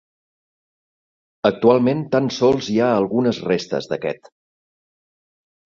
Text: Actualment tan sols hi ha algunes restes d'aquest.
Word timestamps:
Actualment 1.51 2.01
tan 2.17 2.31
sols 2.39 2.73
hi 2.77 2.81
ha 2.81 2.89
algunes 3.03 3.45
restes 3.53 3.93
d'aquest. 3.95 4.37